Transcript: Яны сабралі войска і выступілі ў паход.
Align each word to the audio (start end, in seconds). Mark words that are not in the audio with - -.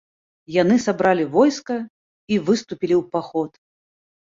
Яны 0.61 0.77
сабралі 0.85 1.25
войска 1.35 1.77
і 1.85 2.35
выступілі 2.49 2.95
ў 3.01 3.03
паход. 3.15 3.49